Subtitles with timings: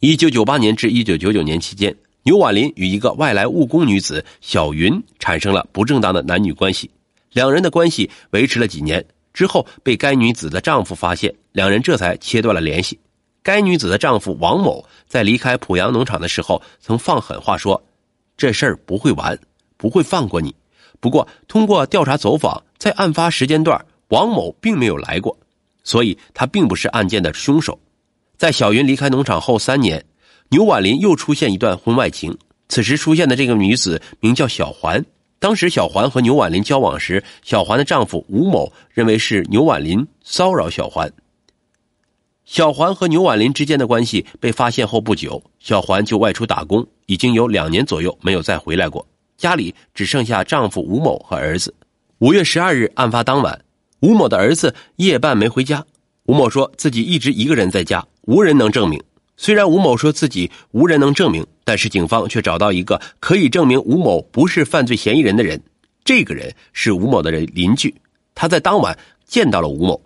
[0.00, 6.90] 一九九八年至一九九九年期间，牛婉林与一个外来务工女子小云产生了不正当的男女关系。
[7.32, 13.00] 两人的关系维持了几年之后，被该女子的丈夫发现，两人这才切断了联系。
[13.42, 17.82] 该女子的丈夫王某在离开濮阳农场的时候，曾放狠话说
[18.36, 19.38] ：“这事儿不会完，
[19.78, 20.54] 不会放过你。”
[21.00, 25.38] 不过，通过调查走访，在案发时间段，王某并没有来过，
[25.84, 27.78] 所以他并不是案件的凶手。
[28.36, 30.04] 在小云离开农场后三年，
[30.50, 32.36] 牛婉林又出现一段婚外情。
[32.68, 35.04] 此时出现的这个女子名叫小环。
[35.38, 41.10] 当时小环和牛婉林交往时，小环的丈夫吴某认为是牛婉林骚扰小环。
[42.44, 49.06] 小环和牛婉林之间的关系被发现后不久，小环就外出打工，已经有两年左右没有再回来过。
[49.36, 51.74] 家里只剩下丈夫吴某和儿子。
[52.18, 53.60] 五月十二日案发当晚，
[54.00, 55.84] 吴某的儿子夜半没回家。
[56.26, 59.00] 吴某说自己一直一个人在家，无人能证明。
[59.36, 65.62] 虽然吴某说自己无人能证明，但是警方却找到一个可以证明吴某不是犯罪嫌疑人的人。
[66.04, 67.94] 这个人是吴某的人邻居，
[68.34, 70.00] 他在当晚见到了吴某。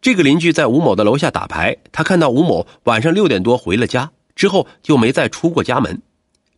[0.00, 6.02] 这个邻居在吴某的楼下打牌，他看到吴某晚上六点多回了家，之后就没再出过家门。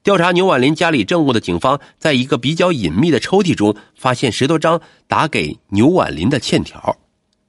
[0.02, 6.98] 调查牛婉林家里证物的警方，在一个比较隐秘的抽屉中发现十多张打给牛婉林的欠条。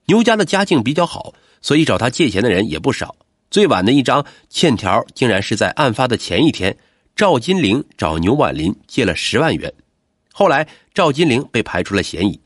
[0.06, 3.16] 牛家的家境比较好，所以找他借钱的人也不少。
[3.50, 6.78] 最晚的一张欠条，竟然是在案发的前一天，
[7.16, 9.74] 赵金玲找牛婉林借了十万元。
[10.32, 12.40] 后来，赵金玲被排除了嫌疑。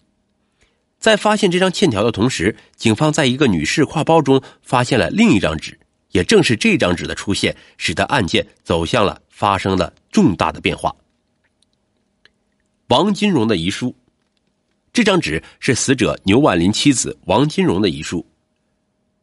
[1.00, 5.80] 在发现这张欠条的同时，警方在一个女士挎包中发现了另一张纸。
[6.12, 10.96] 也正是这张纸的出现，使得案件走向了发生了重大的变化。
[12.88, 13.96] 王金荣的遗书，
[14.92, 18.26] 这张纸是死者牛婉林妻子王金荣的遗书。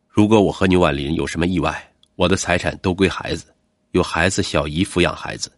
[0.09, 3.45] 如果我和牛婉林有什么意外，我的财产都归孩子，
[3.91, 5.51] 由孩子小姨抚养孩子，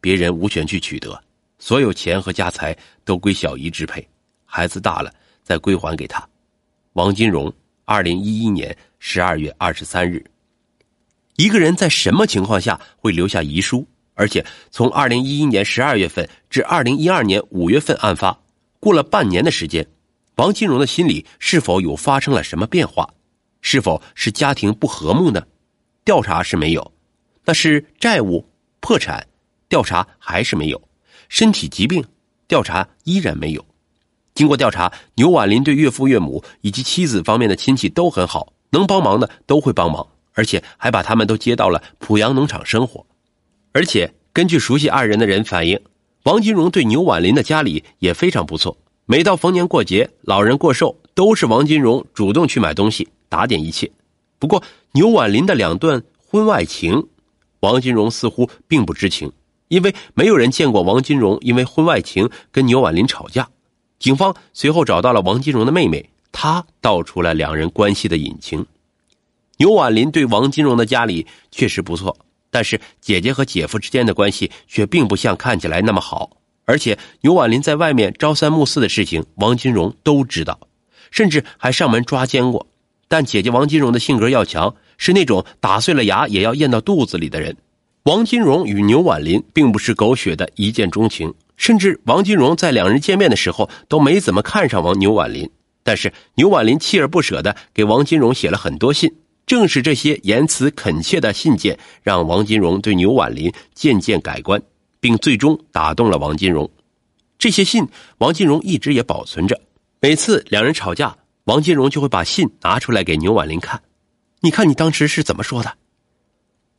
[0.00, 1.18] 别人无权去取得，
[1.58, 4.06] 所有钱和家财都归小姨支配，
[4.44, 6.26] 孩子大了再归还给他。
[6.94, 7.52] 王金荣，
[7.84, 10.22] 二零一一年十二月二十三日。
[11.36, 13.86] 一个人在什么情况下会留下遗书？
[14.14, 18.38] 而且从二零一一年十二月份至二零一二年五月份案发，
[18.84, 19.86] 过了半年的时间，
[20.36, 23.08] 王金荣的心里是否有发生了什么变化？
[23.62, 25.42] 是否是家庭不和睦呢？
[26.04, 26.92] 调查是没有。
[27.46, 28.46] 那是债务、
[28.80, 29.26] 破产？
[29.70, 30.78] 调查还是没有。
[31.30, 32.04] 身体疾病？
[32.46, 33.64] 调查依然没有。
[34.34, 40.06] 经过调查，牛婉林对岳父岳母以及妻子方面的亲戚都很好，能帮忙的都会帮忙。
[40.34, 43.06] 而且还把他们都接到了濮阳农场生活，
[43.72, 45.80] 而且根据熟悉二人的人反映，
[46.24, 48.78] 王金荣对牛婉林的家里也非常不错。
[49.04, 53.90] 每到逢年过节、老人过寿，都是王金荣主动去买东西、打点一切。
[54.38, 54.62] 不过，
[54.92, 57.08] 牛婉林的两段婚外情，
[57.60, 59.30] 王金荣似乎并不知情，
[59.68, 63.50] 因为没有人见过王金荣因为婚外情跟牛婉林吵架。
[63.98, 68.64] 警方随后找到了王金荣的妹妹，她道出了两人关系的隐情。
[69.58, 72.16] 牛婉林对王金荣的家里确实不错，
[72.54, 76.30] 但是姐姐和姐夫之间的关系却并不像看起来那么好。
[76.66, 80.60] 而且牛婉林在外面朝三暮四的事情，王金荣都知道，
[81.10, 82.68] 甚至还上门抓奸过。
[83.08, 87.56] 但姐姐王金荣的性格要强，是那种打碎了牙也要咽到肚子里的人。
[88.04, 95.50] 王金荣与牛婉林并不是狗血的一见钟情，甚至王金荣在两人见面的时候都没怎么看上王牛婉林。
[95.82, 99.12] 但是牛婉林锲而不舍的给王金荣写了很多信。
[99.46, 104.62] 正是这些言辞恳切的信件，让王金荣对牛婉林渐渐改观，
[105.00, 106.70] 并最终打动了王金荣。
[107.38, 107.86] 这些信，
[108.18, 109.60] 王金荣一直也保存着。
[110.00, 113.82] 每次两人吵架，王金荣就会把信拿出来给牛婉林看。
[114.40, 115.74] 你看，你当时是怎么说的？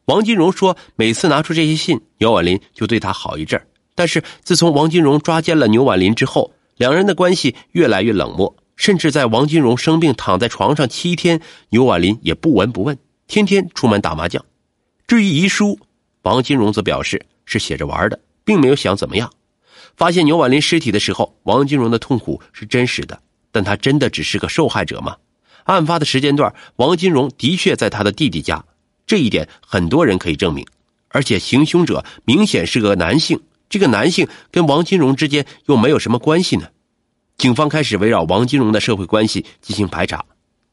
[0.05, 3.61] 王金荣说，每次拿出这些信，牛婉林就对他好一阵
[3.95, 8.55] 但是自从王金荣抓奸了牛婉林之后，两人的关系越来越冷漠。
[8.75, 12.97] 甚至在王金荣生病躺在床上七天，牛婉林也不闻不问，
[13.27, 14.43] 天天出门打麻将。
[15.07, 15.79] 至于遗书，
[16.23, 19.31] 王金荣则表示是写着玩的，并没有想怎么样。
[19.95, 25.15] 发现牛婉林尸体的时候，王金荣的痛苦是真实的，但他真的只是个受害者吗？
[25.63, 28.65] 案发的时间段，王金荣的确在他的弟弟家，
[29.07, 30.65] 这一点很多人可以证明。
[31.09, 33.39] 而且行凶者明显是个男性，
[33.69, 36.67] 这个男性跟王金荣之间又没有什么关系呢？
[37.37, 40.23] 警方开始围绕王金荣的社会关系进行排查。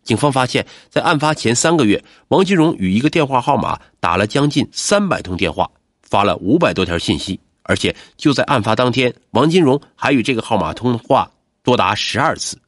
[0.05, 5.71] 警方发现，在案发前三个月，王金荣与一个电话号码打了将近三百通电话，
[6.03, 11.31] 发了五百多条信息，而且就在案发当天，王金荣还与这个号码通话
[11.63, 12.59] 多达十二次。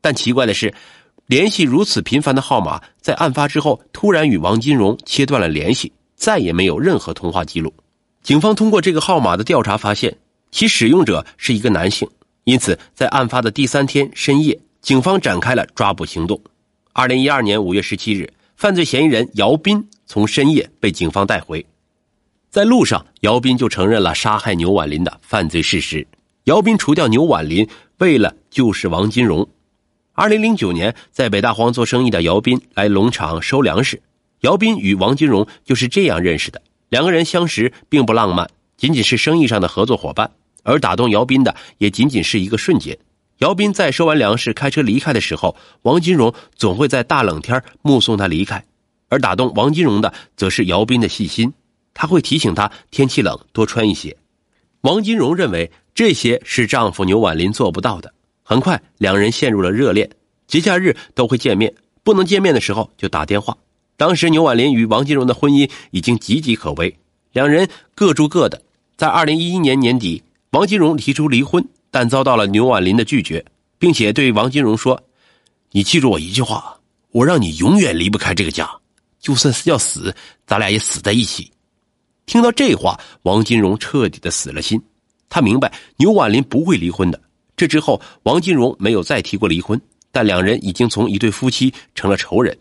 [0.00, 0.72] 但奇怪的是，
[1.26, 7.74] 联系如此频繁的号码，在案发之后突然与王金荣切断了联系，再也没有任何通话记录。
[8.22, 10.16] 警方通过这个号码的调查发现，
[10.52, 12.08] 其使用者是一个男性，
[12.46, 16.40] 因此在案发的第三天深夜，警方展开了抓捕行动。
[16.92, 21.66] 二零一二年五月十七日，犯罪嫌疑人姚斌从深夜被警方带回，
[22.48, 26.06] 在路上，姚斌就承认了杀害牛婉林的犯罪事实。
[26.44, 29.48] 姚斌除掉牛婉林，为了救是王金荣。
[30.12, 34.00] 二零零九年，在北大荒做生意的姚斌来农场收粮食，
[34.42, 36.62] 姚斌与王金荣就是这样认识的。
[36.90, 40.30] 两个人相识并不浪漫，仅仅是生意上的合作伙伴。
[40.66, 42.98] 而打动姚斌的也仅仅是一个瞬间。
[43.38, 48.62] 姚斌在收完粮食开车离开的时候，王金荣总会在大冷天目送他离开。
[49.08, 51.52] 而打动王金荣的，则是姚斌的细心，
[51.94, 54.16] 他会提醒他天气冷多穿一些。
[54.80, 58.12] 王金荣认为这些是丈夫牛婉林做不到的。
[58.42, 60.10] 很快，两人陷入了热恋，
[60.48, 61.72] 节假日都会见面，
[62.02, 63.56] 不能见面的时候就打电话。
[63.96, 66.96] 当时牛婉林与王金荣的婚姻已经岌岌可危，
[67.32, 68.62] 两人各住各的。
[68.96, 70.22] 在二零一一年年底，
[70.56, 73.44] 王金荣提出离婚，但遭到了牛婉林的拒绝，
[73.78, 74.98] 并且对王金荣说
[75.70, 76.74] ：“你记住我一句话，
[77.10, 78.66] 我让你永远离不开这个家，
[79.20, 80.16] 就算是要死，
[80.46, 81.52] 咱俩也死在一起。”
[82.24, 84.82] 听到这话，王金荣彻底的死了心。
[85.28, 87.20] 他明白牛婉林不会离婚的。
[87.54, 89.78] 这之后，王金荣没有再提过离婚，
[90.10, 92.56] 但两人已经从一对夫妻成了仇人。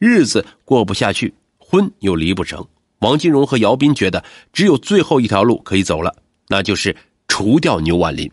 [0.00, 2.66] 日子过不下去，婚又离不成。
[2.98, 6.12] 王金荣和姚斌觉得只有最后一条路可以走了，
[6.48, 6.96] 那就是
[7.28, 8.30] 除掉牛婉林。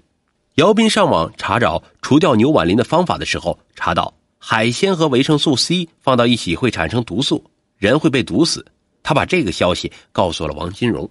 [0.56, 7.44] 姚斌上网查找除掉牛婉林的方法的时候，查到海鲜和维生素 C 放到一起会产生毒素，
[7.78, 8.66] 人会被毒死。
[9.02, 11.10] 他把这个消息告诉了王金荣，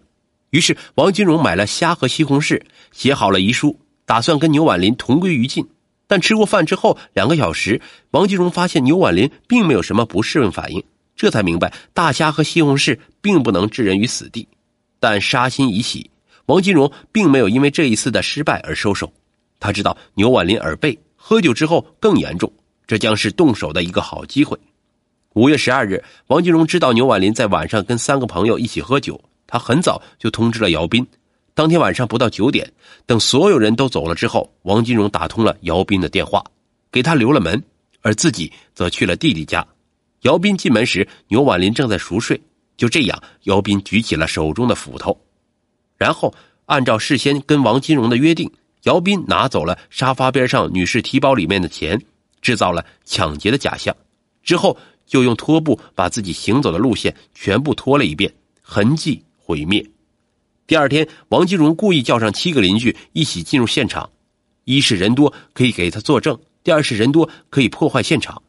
[0.51, 2.63] 于是王金荣买了虾和西红柿，
[2.93, 5.69] 写好了遗书，打算跟牛婉林同归于尽。
[6.07, 7.81] 但吃过饭之后两个小时，
[8.13, 10.83] 王金荣发现牛婉林并没有什么不适应反应，
[11.17, 14.47] 这才明白大虾和西红柿并不能置人于死地。
[15.01, 16.11] 但杀心已起，
[16.47, 19.13] 王金荣并没有因为这一次的失败而收手。
[19.61, 22.53] 他知道牛婉林耳背，喝酒之后更严重，
[22.87, 24.59] 这将是动手的一个好机会。
[25.35, 31.07] 五月十二日，王金荣知道牛婉林在晚上跟三个朋友一起喝酒，他很早就通知了姚斌。
[31.55, 32.71] 当天晚上不到九点，
[33.07, 36.45] 等所有人都走了之后，王金荣打通了姚斌的电话，
[36.91, 37.63] 给他留了门，
[38.01, 39.67] 而自己则去了弟弟家。
[40.23, 42.41] 姚斌进门时，牛婉林正在熟睡。
[42.77, 45.19] 就这样，姚斌举起了手中的斧头，
[46.03, 46.35] 然后
[46.67, 48.51] 按照事先跟王金荣的约定，
[48.83, 52.03] 姚斌拿走了沙发边上女士提包里面的钱，
[52.41, 53.97] 制造了抢劫的假象，
[54.43, 54.77] 之后
[55.07, 59.87] 就用拖布把自己行走的路线全部拖了一遍，痕迹毁灭。
[60.67, 64.11] 第二天，王金荣故意叫上七个邻居一起进入现场，
[64.65, 68.43] 一是人多可以给他作证，第二是人多可以破坏现场。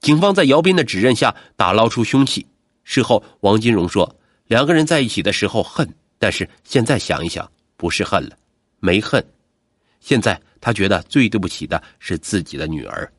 [0.00, 2.46] 警方在姚斌的指认下打捞出凶器。
[2.82, 4.16] 事后，王金荣说，
[4.48, 8.36] 两个人在一起的时候恨，但是现在想一想，不是恨了，
[8.80, 9.24] 没恨。
[10.00, 13.10] 现在他觉得最对不起的是自己的女儿。